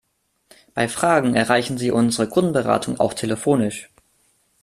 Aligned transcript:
Bei 0.73 0.87
Fragen 0.87 1.35
erreichen 1.35 1.77
Sie 1.77 1.91
unsere 1.91 2.27
Kundenberatung 2.27 2.99
auch 2.99 3.13
telefonisch. 3.13 3.91